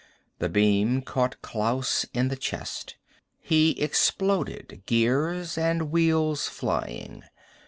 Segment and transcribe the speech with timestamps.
[0.39, 2.95] The beam caught Klaus in the chest.
[3.39, 7.21] He exploded, gears and wheels flying.